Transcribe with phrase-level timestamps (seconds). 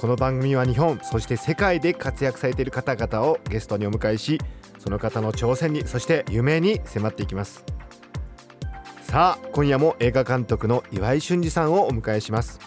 [0.00, 4.40] この番組は日本そして世界で活躍されている方々をゲストにお迎えし
[4.78, 7.66] その方の挑戦にそして夢に迫っていきます。
[9.02, 12.60] さあ今夜も映画監督の岩井俊二さんをお迎えします。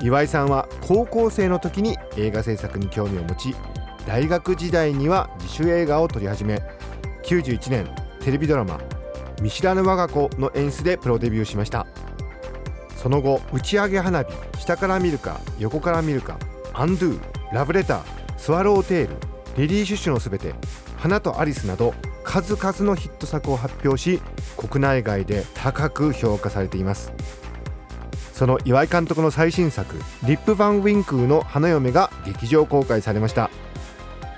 [0.00, 3.56] 岩井さんは高校生の時に映画制作に興味を持ち
[4.06, 6.62] 大学時代には自主映画を撮り始め
[7.24, 8.80] 91年テレビドラマ
[9.42, 11.88] 「見知らぬ我が子」の演出でプロデビューしました。
[12.96, 16.38] その後打ち上げ花火下から見るか横から見るか
[16.80, 18.02] undo Love Letter
[18.38, 19.16] スワロウテイル
[19.58, 20.54] リリイ・シュシュのすべて
[20.96, 21.92] 花とアリスなど
[22.24, 24.18] 数々のヒット作を発表し
[24.56, 27.12] 国内外で高く評価されています。
[28.32, 33.50] その岩井監督の最新作「リップ・ヴァン・ウィンクルの花嫁」が劇場公開されました。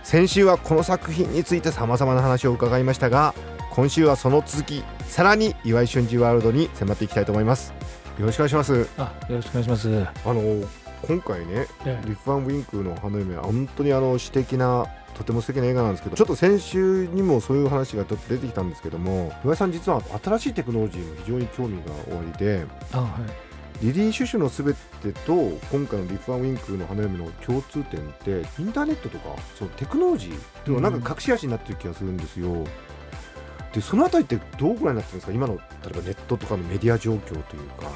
[0.02, 3.34] 先週はこの作品についてさまざまな話を伺いましたが
[3.70, 7.72] 今週はその続きさらに岩井俊二ワールドに迫っていきたいと思います。
[8.19, 8.89] よろしくお願いします。
[8.98, 9.89] あよろしくお願いします。
[10.24, 12.06] あの今回ね、ええ。
[12.06, 23.84] リップ・ヴァン・ウィンクルの花嫁は本当にあの詩的なとても素敵な映画なんですけどちょっと先週にもそういう話がちょっと出てきたんですけども岩井さん実は新しいテクノロジーに非常に興味がおありであはい。
[23.84, 25.34] リリイ・シュシュのすべてと
[25.73, 32.64] 今回のリップ・ヴァン・ウィンクルの花嫁の共通点ってインターネットとかそのテクノロジーっていうのはなんか隠し味になってる気がするんですよ。
[33.75, 35.33] でそのあたりってどうご覧になってるんですか？
[35.33, 37.91] 今の例えばネットとかのメディア状況というか。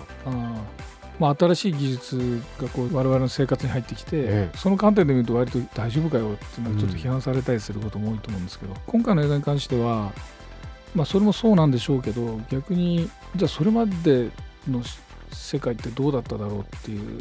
[1.19, 10.12] まあ、新しい技術がこう我々の生活に入ってきて、えその観点で見ると割と大丈夫かよっていうのはちょっと批判されたりすることも多いと思うんですけど、今回の映画に関しては、
[10.94, 14.31] まあ、それもそうなんでしょうけど逆にじゃあそれまで
[14.69, 14.99] のし
[15.32, 17.21] 世界ってどうだっただろうっていう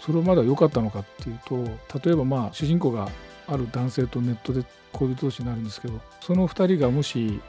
[0.00, 1.64] それまでは良かったのかっていうと
[1.98, 3.08] 例えばまあ主人公が
[3.46, 7.40] ある男性とネットで恋人同士になるんですけどその2人がもし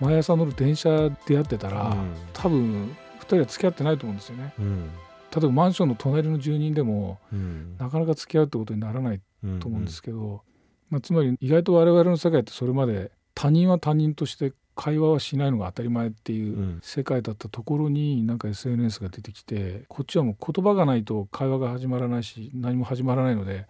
[0.00, 2.14] 毎朝乗る電車で出会ってたら、うん。
[2.32, 4.54] 多分2人は付き合ってないと思うんですよね。
[4.58, 4.90] うん。
[5.32, 7.76] 例えばマンションの隣の住人でもうん。
[7.78, 9.20] なかなか付き合うってことにならない
[9.60, 10.42] と思うんですけど、
[10.90, 16.80] まあ、つまり意外と我々の世界ってそれまで他人は他人として会話はしないのが当たり前っていううん。
[16.82, 23.66] 世界だったところになんか SNS が出てきてこっちはもう言葉がないと会話が始まらないし何も始まらないので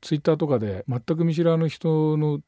[0.00, 2.40] ツイッターとかで全く見知らぬ人の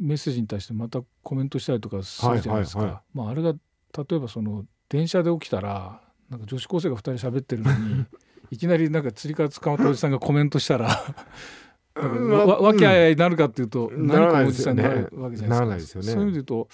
[0.00, 2.80] メッセージに対してまたコメントしたりとかするじゃないですか。
[2.80, 6.00] はいはいはまあ、あれが例えばその電車で起きたら
[6.34, 8.04] なんか女子高生が2人喋ってるのに
[8.50, 10.88] いきなりなんか釣り革捕まったおじさんがコメントしたら
[11.94, 12.30] なんかうん。
[12.30, 16.02] わあいあいになるかっていうと、うん何かおじさんになるわけじゃないですか。
[16.02, 16.68] そういう意味で言うと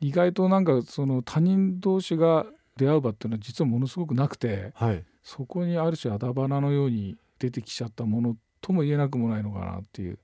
[0.00, 5.02] 意外となんかその他人同士が出会う場っていうのは実はものすごくなくてはい。
[5.22, 10.18] そこにある種あだ花のように出てきちゃったものとも言えなくもないのかなっていう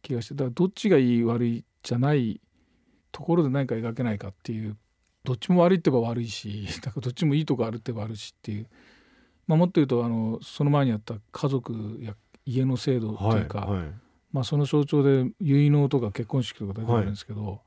[0.00, 2.40] 気がしてだからどっちがいい悪いじゃない
[3.10, 4.76] ところで何か描けないかっていう
[5.24, 8.68] どっちも悪いって言えば悪いし だからどっちもいいとこあるって言えばあるしっていう、
[9.46, 13.92] まあ、もっと言うとあのその前にあった家族や家の制度というか、はいはい。
[14.32, 17.60] まあ、その象徴で結納とか結婚式とか出てくるんですけど、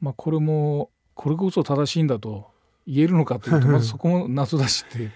[0.00, 2.50] まあ、これもこれこそ正しいんだと
[2.86, 5.08] 言えるのかというと まずそこも謎だしっていう。
[5.08, 5.12] っ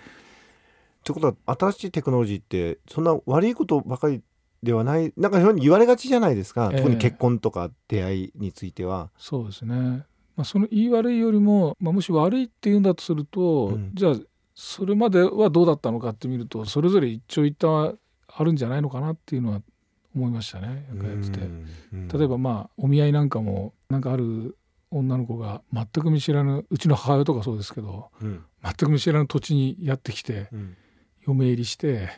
[1.04, 4.22] てことは新しいテクノロジーってそんな悪いことばかり
[4.62, 6.78] ではないなんか非常に言われがちじゃないですか、ええ。
[6.78, 9.10] 特に結婚とか出会いについては。
[9.16, 10.04] そうですね、
[10.42, 13.90] まあ、その言い悪いよりも、まあ、もし悪いっていうんだとすると、うん。
[13.94, 14.14] じゃあ
[14.56, 19.62] それまではどうだったのかって見るとそれぞれ一長一短あるんじゃないのかなっていうのは
[20.14, 20.84] 思いましたね。
[20.94, 21.40] やってて。
[21.92, 22.08] うん。
[22.08, 24.56] 例えばまあお見合いなんかもなんかある
[24.90, 28.44] 女の子が全く見知らぬうちの母親とかそうですけどうん。
[28.64, 30.76] 全く見知らぬ土地にやってきてうん。
[31.24, 32.10] 嫁入りして、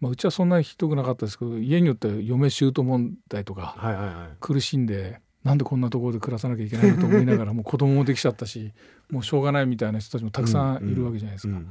[0.00, 4.36] まあ、うちはそんなにひどくなかったですけど家によっては嫁姑問題とかはいはいはい。
[4.40, 8.72] 苦しんでなんでこんなところで暮らさなきゃいけないのと思いながらもう子供もできちゃったし
[9.10, 11.56] もうしょうがないみたいな人たちもたくさんいるわけじゃないですか。
[11.56, 11.70] うん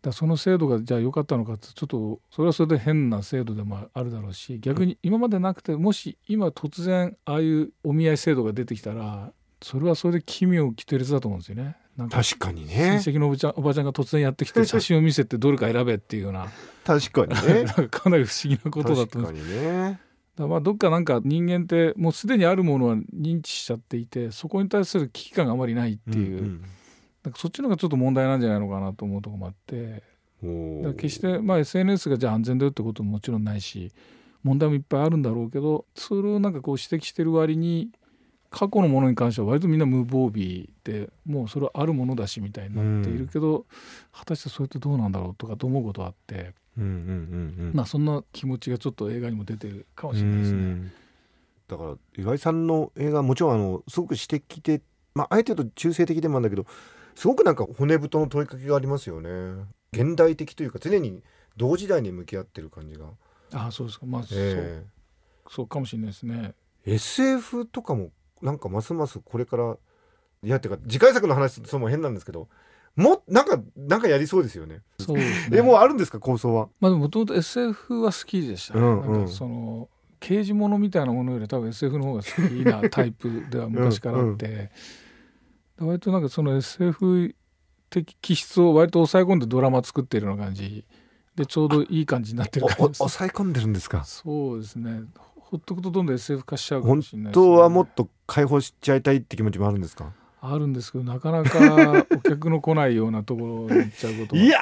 [0.00, 11.76] だからその制度がじゃあ良かったのかってちょっとそれはそれで変な制度でもあるだろうし逆に今までなくてもし今突然ああいうお見合い制度が出てきたらそれはそれで奇妙奇烈だと思うんですよね。
[12.08, 16.46] か確かに親ね戚のおばちゃんおばちゃんが突然やってきて写真を見せてどれか選べっていうような。
[16.84, 17.66] 確かにね。
[17.88, 19.32] かかなり不思議なことだと思う。
[19.32, 20.00] んです確かにね
[20.46, 26.64] まあどっかなんか人間ってもうすでにあるものは認知しちゃっていてそこに対する危機感があまりないっていう、ん
[27.22, 30.02] なんかそっちの方がちょっと問題なんじゃないのかなと思うところもあって。
[30.96, 33.92] 決してまあ SNS がじゃあ安全だよってことももちろんないし
[34.42, 37.90] 問題もいっぱいあるんだろうけどそれをなんかこう指摘してる割に
[38.50, 43.64] 過去のものに関しては割とみんな無防備でもうそれはあるものだしみたいになっているけど、
[44.12, 50.58] 果たしてそれってどうなんだろうとかと思うことはあって、うんうんうんうんまあそんな気持ちがちょっと映画にも出てるかもしれないですね。
[50.58, 50.92] うん。
[51.68, 54.82] だから岩井さんの映画もちろんあのすごく指摘で、
[55.14, 56.66] まあ、あえて言うと中性的でもあるんだけど
[57.14, 59.64] すごくなんか骨太の問いかけがありますよね。
[59.92, 61.22] 現代的というか常に
[61.56, 63.06] 同時代に向き合ってる感じが、
[63.52, 64.06] ああそうですか。
[64.06, 64.84] まあ、え
[65.46, 66.54] そうそうかもしれないですね。
[66.86, 69.76] え SF とかもなんかますますこれから
[70.42, 72.48] いやっていうか次回作の話そのも変なんですけど
[72.96, 74.82] もなんかなんかやりそうですよね。
[74.98, 75.58] そうですね。
[75.58, 76.68] えもうあるんですか構想は？
[76.80, 79.12] まあでももともと SF は好きでしたね、うんうん。
[79.12, 79.88] なんかその
[80.18, 84.46] 刑事ものみたいなものより多分 SF の方が好きなタイプでは昔からあって。
[84.48, 84.70] で
[85.78, 87.34] 割となんかその SF
[87.88, 90.84] 的気質を割と抑え込んでドラマ作ってるような感じ。
[91.36, 92.98] でちょうどいい感じになってる感じです。
[92.98, 94.04] 抑え込んでるんですか？
[94.04, 95.02] そうですね。
[95.36, 100.12] ほっとくとどんどん SF 化しちゃうかも本しれないです、当はもっと解放しちゃいたいって気持ちもあるんですか？
[100.42, 104.58] あるんですけどなかなか お客の来ないようなところに行っちゃうことがいや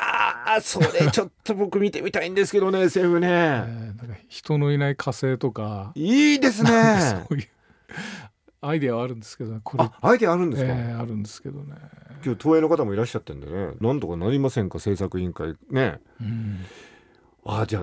[0.57, 3.27] ーそれちょっと僕見てみたいんですけどね SF えね。
[3.29, 5.93] ーなんか人のいない火星とか。
[5.95, 6.71] いいですね。
[7.29, 7.47] そういう
[8.61, 9.85] アイデアはあるんですけどねこれ。
[9.85, 11.77] あアイデアあるんですか、えーあるんですけどね、
[12.25, 13.71] 今日東映の方もいらっしゃってんでね。
[13.81, 14.81] なんとかなりませんか？
[14.81, 15.55] 制作委員会。
[15.71, 16.01] ね。
[16.21, 16.59] うん、
[17.45, 17.83] あじゃあ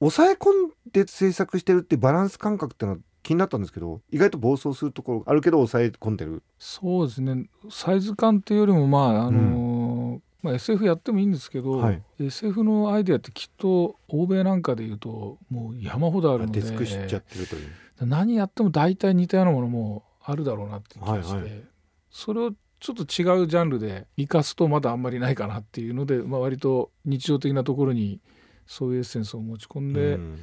[0.00, 6.44] 抑え込んで制作してるってバランス感覚ってのは気になったんですけど意外と暴走するところあるけど抑え込んでる。
[6.58, 7.48] そうですね。
[7.70, 12.02] サイズ感っていうよりもまああのーまあ、SF やってもいいんですけど、はい。
[12.20, 21.64] SF のアイデアってきっと欧米なんかでいうともう山ほどあるので出尽ちゃってるという、何やっても大体似たようなものもあるだろうなっていう気がして、はいはい。
[22.10, 28.20] それをちょっと違うジャンルで生かすとまだあんまりないかなっていうので、まあ、割と日常的なところに
[28.66, 30.38] そういうエッセンスを持ち込んで、うん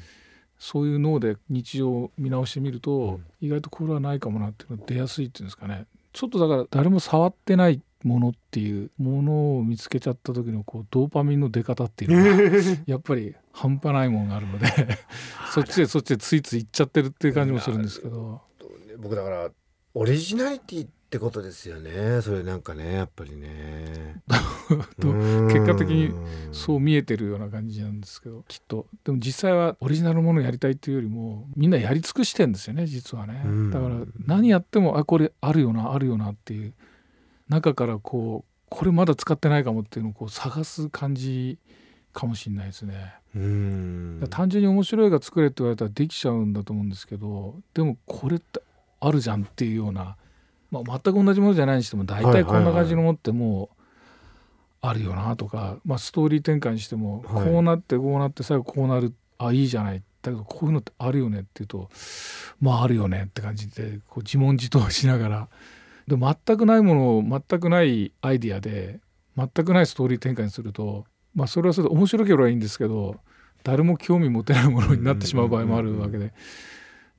[0.63, 3.25] そういう脳で日常を見直してみると、うん。
[3.41, 5.87] 意外とこれはないかもなっていうのが出やすいっていうんですかね。
[6.13, 14.67] ちょっとだから誰も触ってないものっていうものを見つけちゃった時のこうドーパミンの出方っていうのがやっぱり半端ないものがあるので
[15.51, 18.41] そっちでそっちでついつい行っちゃってるっていう感じもするんですけど。
[18.99, 19.49] 僕だから
[19.95, 22.21] オリジナリティってことですよね。
[22.21, 24.21] それなんかねやっぱりね
[24.77, 26.11] 結果的に
[26.51, 28.87] そう見えてるような感じなんですけどきっと。
[29.03, 33.41] でも実際はオリジナルものをやりたいっていうよりもみんなやり尽くしてんですよね実はね。
[33.45, 33.71] うん。
[33.71, 33.95] だから
[34.25, 36.73] 何やってもあこれあるよなあるよなっていう。
[37.49, 41.59] 中からこうこれまだ使ってないかもっていうのをこう探す感じ
[42.13, 43.13] かもしれないですね。
[44.29, 48.61] 単純に面白い映画作れって言われたらできちゃうんだと思うんですけどでもこれって
[48.99, 50.17] あるじゃんっていうような、
[50.69, 53.80] まあ、全く同じものじゃないにしても大体こんな感じのものってもう
[54.81, 57.45] あるよなとか、まあ、ストーリー展開にしてもはい。
[57.45, 60.01] こうなってこうなって最後こうなるあいいじゃない。
[60.21, 61.89] だけどこういうのってあるよねっていうと
[62.59, 65.47] まああるよねって感じでこう自問自答しながら。
[66.07, 68.99] で全くないものを全くないアイディアで
[69.37, 71.05] 全くないストーリー展開にすると、
[71.35, 73.17] まあ、それはそれで面白ければいいんですけど
[73.63, 76.33] 誰も興味持てないものになってしまう場合もあるわけで。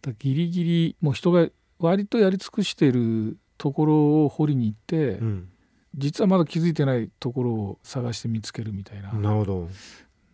[0.03, 1.49] だギリギリもう人が
[1.79, 5.49] 割とやり尽くしているところを掘りに行って、うん
[5.95, 9.69] 実はまだ気づいてないところを探して見つけるみたいな,、なるほど。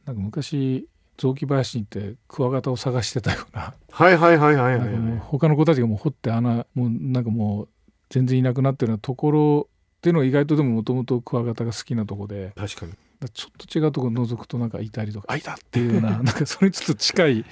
[0.05, 3.75] なんか昔雑木林に行ってクワガタを探してたような。
[3.90, 4.78] はいはいはいはいはい。
[4.78, 7.68] なんかもう他の子たちがもう掘って穴もうなんかもう
[8.09, 12.52] 全然いなくなってるようなところっていうのは意外とでももともとクワガタが好きなとこで。
[12.56, 12.92] 確かに。
[13.35, 15.26] ちょっと違うところ覗くとなんかいたりとか。
[15.28, 17.44] あいたっていうようななんかそれにちょっと近い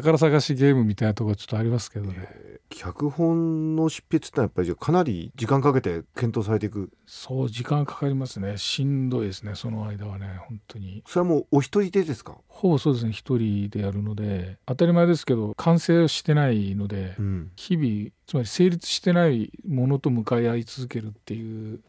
[0.00, 2.28] 宝探しゲームみたいなところがちょっとありますけどね。
[2.70, 6.90] 脚本の執筆ってのはやっぱりじゃあかなり時間かけて検討されていく？
[7.06, 8.56] そう時間かかりますね。
[8.58, 11.04] しんどいですねその間はね本当に。
[11.06, 12.36] それはもうお一人でですか？
[12.48, 14.58] ほぼそうですね一人でやるので。
[14.66, 17.50] 当たり前ですけど完成してないのでうん。
[17.54, 21.80] 日々つまり成立してないものと向かい合い続けるっていう。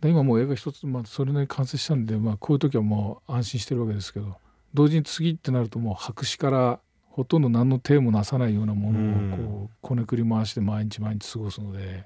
[0.00, 4.36] で今もう映画一つ、まあ、それなりに完成したんで、まあ、こういう時はもう安心してるわけですけど
[4.74, 12.04] 同時に次ってなるともう白紙からほとんど何の手もなさないようなものをこうこねくり回して毎日毎日過ごすので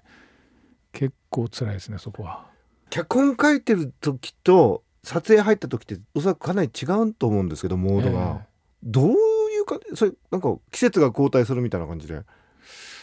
[0.93, 2.47] 結構辛いですねそこは。
[2.91, 8.47] 脚本書いてる時と撮影入った時っておそらくかなり違うと思うんですけどモードが、ええ。
[8.83, 9.15] どうい
[9.61, 12.23] うかそれなんか季節が交代するみたいな感じで。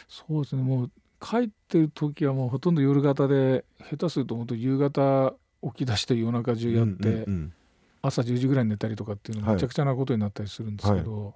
[0.08, 7.54] そうですねもう帰ってる時はもうほとんど夜型で下手すると本当夕方起き出して夜中中やって、うんうん
[8.06, 9.56] 朝10時ぐらいに寝たりとかっていうのはい。
[9.56, 11.36] めちゃくちゃなことになったりするんですけど、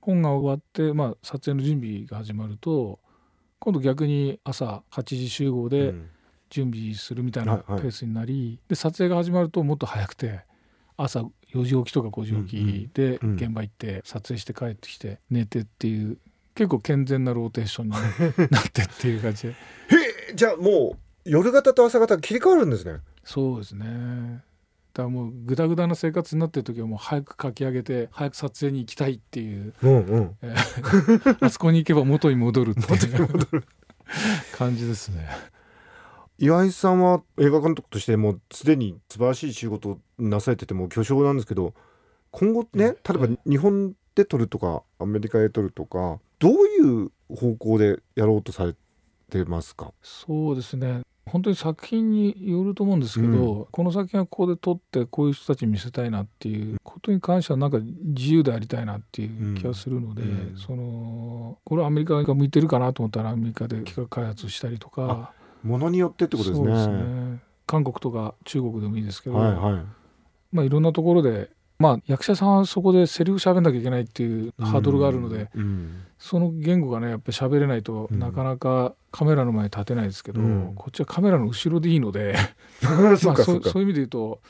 [0.00, 2.98] 本が終わって、まあ、撮影の準備が始まると
[3.58, 5.68] 今度逆に朝8時集合うん。
[5.68, 5.94] で
[6.48, 7.82] 準備するみたいなはいはい。
[7.82, 10.40] ペースになり、で撮影が始まるともっと早くて
[10.96, 11.20] 朝
[11.54, 16.18] 4時起きとか5時起きで現場行って撮影して帰ってきて寝てっていう
[16.56, 17.92] 結構健全なローテーションに
[18.50, 19.48] なってっていう感じで。
[19.54, 19.54] へ
[20.32, 22.98] えじゃあもう夜型と朝型切り替わるんですね。
[23.22, 24.42] そうですね
[25.00, 29.72] だからもうグダグダな生活になってる時はもう早く書き上げて早く撮影に行きたいっていう。
[29.82, 30.36] うんうん。
[30.42, 33.28] えー あそこに行けば元に戻るっていう。
[34.56, 35.26] 感じですね。
[36.38, 41.74] 岩井さんは映画監督としてもうすでに素晴らしい仕事をなされててもう巨匠なんですけど
[42.30, 48.74] 今後ね例えば日本で撮るとかアメリカで撮るとかどういう方向でやろうとされ
[49.30, 49.92] てますか？
[50.02, 60.56] そうですね本当に作品によると思うんですけど、この作品はここで撮ってこういう人たちに見せたいなっていうことに関してはなんか自由でありたいなっていう気がするので、うん。
[60.56, 65.32] そのこれはアメリカが向いてるかなと思ったらアメリカで企画開発したりとか。
[65.62, 66.94] ものによってってことですね。
[66.94, 67.38] ね。
[67.66, 69.84] 韓国とか中国でもいいですけど、はいはい。
[70.52, 76.02] まあ、いろんなところで、まあ、役者さんはそこでセリフ喋んなきゃいけないっていうハードルがあるので、うん。
[76.18, 78.18] その言語がねやっぱり喋れないとうん。
[78.18, 80.74] なかなかカメラの前に立てないですけど、うん。
[80.76, 82.36] こっちはカメラの後ろでいいので
[82.82, 84.40] まあかそうかそういう意味で言うと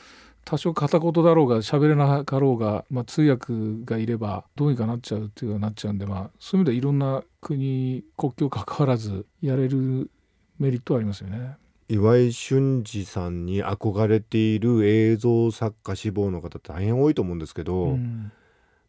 [0.45, 3.53] 多少片言だろうが喋れなかろうが、まあ、通訳
[3.85, 10.11] がいればどうにかなっちゃうっていうようになっちゃうんで、まあ、そういう意味ではいろんな国国境関わらずやれる
[10.59, 11.57] メリットはありますよね。
[11.91, 18.33] 岩井俊二さんに憧れている映像作家志望の方大変多いと思うんですけど、うん。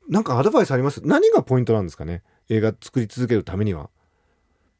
[0.10, 1.02] なんかアドバイスあります？
[1.04, 2.24] 何がポイントなんですかね？
[2.50, 3.90] 映画作り続けるためには。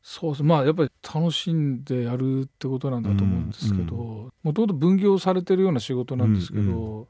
[0.04, 7.08] そうですまあやっぱり楽しんでやるってことなんだと思うんですけどもともと分業されてるような仕事なんですけど、うん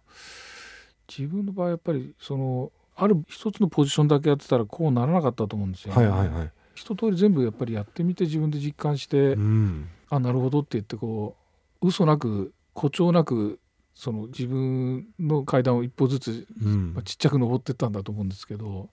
[1.17, 6.51] 自分の場合やっぱりそのある一つのポジションだけやってたらこうならなかったと思うんですよ、はいはいはい、
[6.81, 11.37] 一通り全部やっぱりやってみて自分で実感して、うん、あなるほどって言ってこ
[11.79, 13.59] う嘘なく誇張なく
[13.93, 18.89] その自分の階段を一歩ずつうんまあ、ちっちゃく登ってったんだと思うんですけど、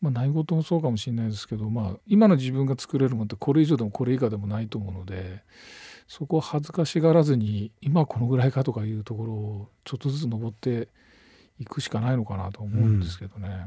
[0.00, 5.42] まあ、何事もそうかもしれないですけど、まあ、今の自分が作れるものってこれ以上でもこれ以下でもないと思うので
[6.06, 10.88] そこを恥ずかしがらずに今はこのぐらいかとかいうところをちょっとずつ登って
[11.58, 13.66] いくしかないのかなと思うんですけどね。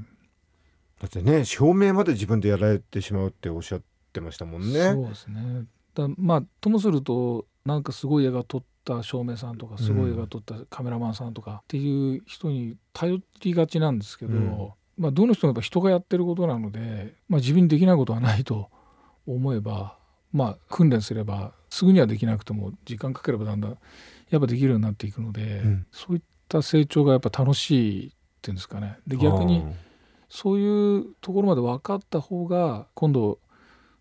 [1.01, 3.81] だってね照明まで自分でやられてしまうっておっしゃっ
[4.13, 4.91] てましたもんね。
[4.93, 5.65] そうですね。
[5.96, 14.70] だまあともするとなんかすごい映画撮った照明さんとかすごい映画撮ったカメラマンさんとかっていう人に頼りがちなんですけど、うん。
[14.96, 18.70] まあどの人もやっぱ人がやってることなので、まあ、自分にできないことはないと
[19.25, 19.98] 思えば
[20.31, 23.77] まあ訓練すればすぐにはできなくても時間かければだんだん
[24.29, 25.86] やっぱできるようになっていくので、うん。
[25.91, 28.12] そういった成長がやっぱ楽しいっ
[28.43, 29.00] ていうんですかね。
[29.08, 29.65] で逆に
[30.33, 33.38] そういうところまで分かった方が今度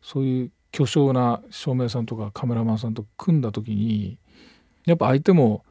[0.00, 4.16] そういう巨匠な照明さんとかカメラマンさんと組んだ時に
[4.86, 5.64] やっぱ相手も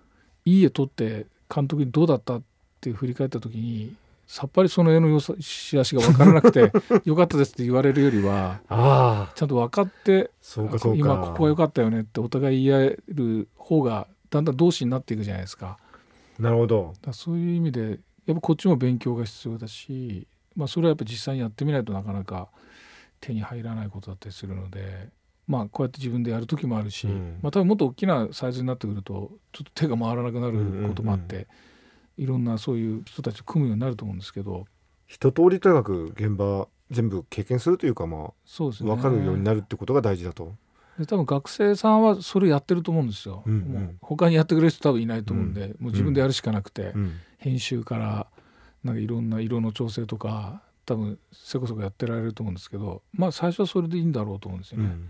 [0.44, 2.42] いい絵撮って監督にどうだったっ
[2.82, 3.96] て振り返った時に
[4.28, 6.74] さっぱりその絵の良さし悪しが分からなくて
[7.08, 9.34] よかったですって言われるよりはああ。
[9.36, 10.98] ちゃんと分かってそうかそうか。
[11.00, 15.78] 今ここは良かったよねってお互い言い合える方がだんだん同志になっていくじゃないですか。
[16.38, 16.94] なるほど。
[17.14, 22.50] そういう意味でやっぱこっちも勉強が必要だし、まあ、それはやっぱ実際にやってみないとなかなか
[23.22, 25.10] 手に入らないことだったりするので、
[25.48, 27.40] まあ、こうやって自分でやる時もあるし、うん。
[27.42, 31.48] まあ、多分もっと大きなサイズになってくるとちょっと手が回らなくなることもあって、
[32.18, 34.66] いろんなそういう人たちと組むようになると思うんですけど
[35.08, 38.94] 一通りとにかく現場全部経験するというかまあそうですね。
[38.94, 40.54] 分かるようになるってことが大事だと、
[41.00, 43.44] で多分学生さんはそれやってると思うんですよ。
[43.46, 43.60] うんうん。
[43.74, 46.92] もう他にやってくれる人多分いないと思うんで、もう自分でやるしかなくて。
[46.96, 47.14] うん。
[47.38, 48.28] 編集から
[48.84, 54.86] なんかいろんな色の調整とか多分せこそこやってられると思うんですけどまあ最初はそれでいいんだろうと思うんですよね。
[54.86, 55.10] うん。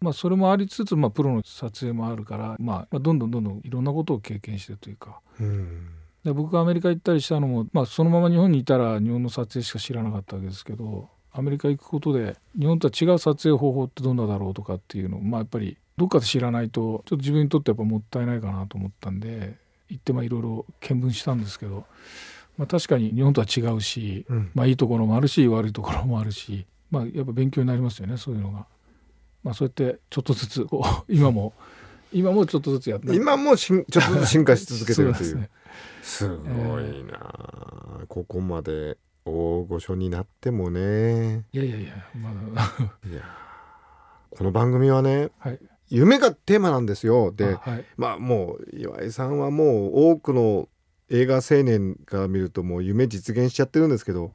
[0.00, 5.20] まあそれもありつつ、まあ、プロの撮影もあるから、まあ、まあどんどんどんどんいろんなことを経験してるというか。
[5.40, 5.88] うん。
[6.26, 19.54] で僕がアメリカ行ったりしたのも、まあ、そのまま日本にいたら日本の撮影しか知らなかったわけですけどアメリカ行くことで日本とは違う撮影方法ってどんなだろうとかっていうのを、まあ、やっぱりどっかで知らないとちょっと自分にとってやっぱもったいないかなと思ったんで
[19.88, 21.84] 行ってまあいろいろ見聞したんですけど、
[22.56, 24.50] まあ、確かに日本とは違うし、うん。
[24.54, 28.66] まあ、いいところもあるし悪いところもあるし、まあ、やっぱ勉強になりますよねそういうのが。
[29.42, 31.52] まあ、そうやってちょっとずつこう 今も
[32.12, 33.14] 今もちょっとずつやって。
[33.14, 35.38] 今もしんちょっとずつ進化し続けてるという。
[35.38, 35.50] ね
[36.02, 41.44] すごいなあ、ここまで大御所になってもね。
[41.52, 42.62] いやいやいやまだ。
[43.10, 43.22] いや
[44.30, 45.58] この番組はねはい。
[45.88, 47.32] 夢がテーマなんですよ。
[47.32, 47.84] であはい。
[47.96, 50.68] まあもう岩井さんはもう多くの
[51.10, 54.32] 映画青年から見るともう夢実現しちゃってるんですけど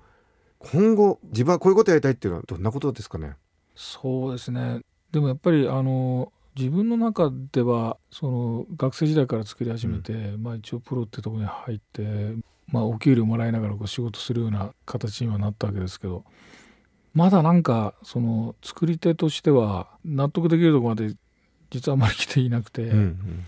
[0.59, 3.33] 今後自分はこういうことやりたいっていうのはどんなことですかね？
[3.75, 4.81] そうですね。
[5.11, 12.35] でもやっぱりあの自分の中ではその学生時代から作り始めて、うん、まあ、一応プロってとこに入って、
[12.67, 16.25] まあ、お給料もらいながらこう仕事するような形にはなったわけですけど
[17.13, 21.15] まだなんかその作り手としては納得できるとこまで
[21.69, 23.45] 実はあまり来ていなくて、うんうん、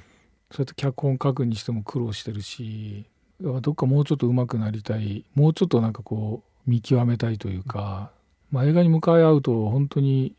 [0.51, 3.05] そうやって脚本書くにしても苦労してるし
[3.43, 8.11] どっかもうちょっと上手くなりたいもうちょっとなんかこう見極めたいというか、
[8.51, 10.33] まあ、映画に向かい合うと本当に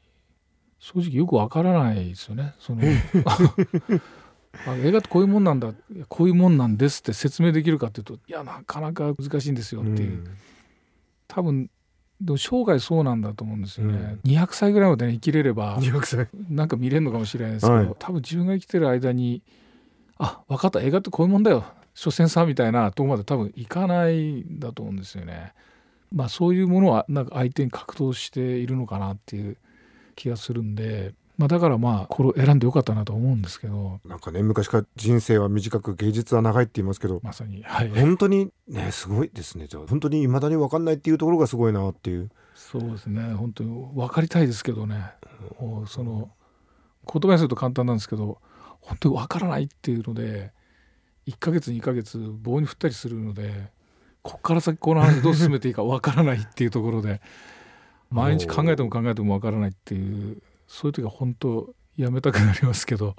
[0.78, 2.54] 正直よくわからないですよね。
[2.58, 2.96] その 映
[4.92, 5.74] 画ってこういうもんなんだ
[6.08, 10.26] こういうもんなんですって説明できるかっていうといやなかなか難しいんですよっていう、うん、
[11.26, 11.70] 多分
[12.20, 15.78] でも生涯そうなんだと思うんですよね、うん、200歳ぐらいまで、ね、生きれれば
[16.48, 19.42] なんか見れるのかもしれないですけど、はい、多分自分が生きてる間に
[20.18, 25.54] あ分かった映画ってこういうもんだよ所詮さみたいなとこまで多分いかないんだと思うんですよね。
[26.12, 29.56] まあそういうものはなんか相手に格闘しているのかなっていう
[30.16, 31.14] 気がするんで。
[31.36, 33.98] まあ、だからまあこれを選んでよかったなと思うんですけど。
[34.04, 39.66] なんかね昔から人生は短く芸術は長いって言いますけどまさに、はい、本当にねすごいですね。
[39.66, 42.30] じゃあ本当にいまだに分かんないっていうところがすごいなっていう。
[42.54, 43.34] そうですね。
[43.34, 45.10] 本当に分かりたいですけどね、
[45.60, 46.30] うん、その
[47.12, 48.38] 言葉にすると簡単なんですけど
[48.80, 50.52] 本当に分からないっていうので
[51.26, 53.70] 1か月2か月棒に振ったりするので
[54.22, 57.20] ここから先この話どう進めていいか分からないっていうところで
[58.10, 63.16] 毎日考えても考えても分からないっていうそういう時は本当やめたくなりますけど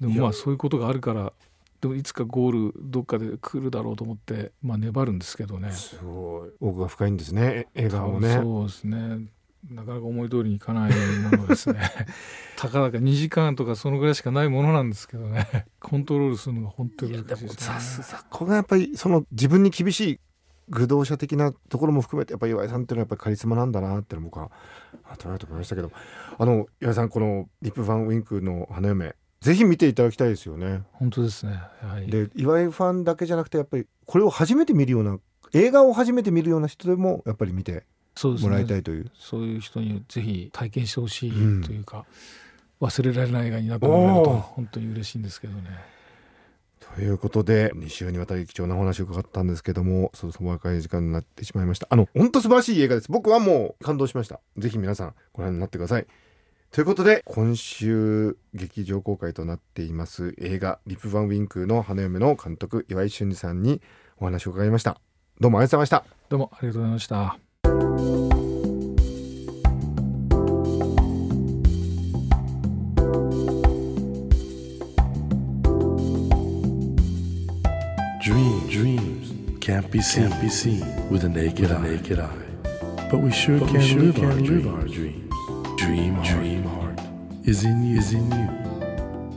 [0.00, 1.32] でもまあそういうことがあるから
[1.80, 5.72] でもいつかゴールどっかで来るだろうと思ってまあ粘るんですけどね。
[5.72, 6.50] すごい。
[6.60, 8.34] 奥が深いんですね映画もね。
[8.34, 9.26] そうですね
[9.70, 11.80] なかなか思い通りにいかないものですね。
[12.56, 15.66] たかだか2時間とかそのぐらいしかないものなんですけどね。
[15.80, 18.18] コントロールするのが本当に難しいですね。
[18.30, 20.20] ここがやっぱりその自分に厳しい
[20.68, 24.50] 愚道者的なところも含めてやっぱり岩井さんっていうのはやっぱりカリスマなんだなって僕は
[25.18, 25.92] 捉えて思いましたけど
[26.38, 30.82] あの岩井さんこの「リップ・ファン・ウィンク」の花嫁ぜひ見ていただきたいですよね。
[30.92, 35.18] 本当ですね、はい、で岩井ファンだけじゃなくてやっぱりこれを初めて見るような
[35.52, 37.84] 映画を初めて見るような人でもやっぱり見て
[38.24, 39.10] もらいたいという。
[39.18, 42.04] そう、ね,、いう人にぜひ体験してほしいというか、
[42.80, 45.96] うん、忘れられない映画になってもらえると本当に嬉しいんですけどね。
[46.94, 51.88] ということで2週にわたり貴重なお話を伺ったんですけどもそろそろ若い時間になってしまいました。
[51.90, 53.10] あの本当素晴らしい映画です。
[53.10, 54.40] 僕はもう感動しました。
[54.56, 56.06] ぜひ皆さんご覧になってください。
[56.70, 63.80] ということで今週劇場公開となっています映画「リップ・バン・ウィンク」の花嫁の監督岩井俊二さんに
[64.18, 65.00] お話を伺いました。
[65.40, 66.16] どうもありがとうございました。
[66.28, 67.45] どうもありがとうございました
[79.66, 83.08] can't be seen, can't be seen with a naked, with a naked eye.
[83.10, 85.34] But we sure but can, we sure live, can our live our dreams.
[85.76, 87.00] Dream, dream heart,
[87.44, 88.48] is in you, is in you,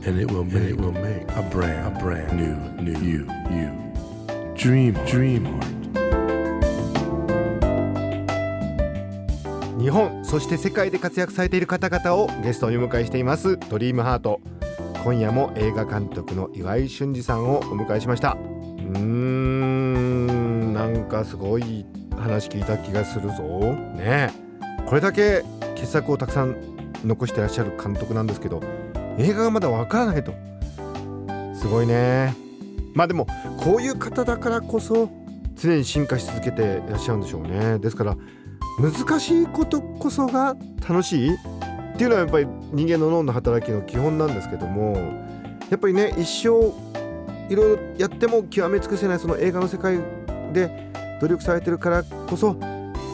[0.06, 4.54] and it will make, it will make a brand, a brand new, new you, you.
[4.54, 5.79] Dream, dream heart.
[9.80, 13.56] 日本そして世界で活躍されている方々をゲストにお迎えしています。
[13.56, 14.42] ドリームハート。
[15.02, 18.32] 今夜も映画監督の岩井俊二さんをお迎えしました。
[18.32, 20.74] うーん。
[20.74, 23.42] なんかすごい話聞いた気がするぞ。
[23.96, 24.30] ね
[24.84, 25.42] これだけ
[25.74, 26.56] 傑作をたくさん
[27.02, 28.62] 残してらっしゃる監督なんですけど
[29.16, 30.34] 映画がまだわからないと。
[31.54, 32.34] すごいね。
[32.92, 35.08] まあでもこういう方だからこそ
[35.56, 37.78] 常に進化し続けていらっしゃるんでしょうね。
[37.78, 38.16] ですから
[38.80, 40.56] 難しいことこそが
[40.88, 41.38] 楽しいっ
[41.96, 44.96] ていうのはやっぱり人間の脳の働きの基本なんですけども
[45.68, 46.72] やっぱりね一生
[47.52, 49.98] いろいろやっても極め尽くせないその映画の世界
[50.52, 50.90] で
[51.20, 52.56] 努力されてるからこそ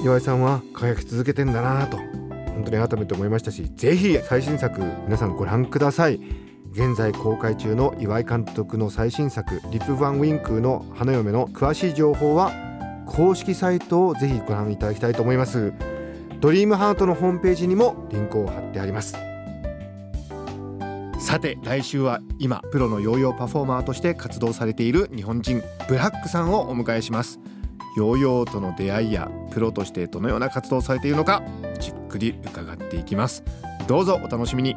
[0.05, 6.46] 岩井さんは輝き続けてんだなと本当に改めて思いましたしぜひ最新作皆さんご覧ください。
[6.76, 12.52] 現在公開中の岩井監督の最新作「リップ・ヴァン・ウィンクの花嫁」の詳しい情報は
[13.07, 15.73] 公式サイトをぜひご覧いただきたいと思います。
[16.40, 19.16] ドリームハートのホームページにもリンクを貼ってあります。
[21.19, 27.40] さて来週は今プロのヨーヨーパフォーマーとして活動されている日本人ブラックさんをお迎えします。
[27.97, 31.42] ヨーヨーとの出会いやプロとしてどのような活動をされているのか
[31.81, 33.42] じっくり伺っていきます。
[33.88, 34.77] どうぞお楽しみに。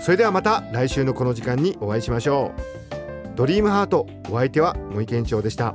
[0.00, 3.36] それではまた来週のこの時間にお会いしましょう。
[3.36, 5.74] ドリームハートお相手は森健長でした。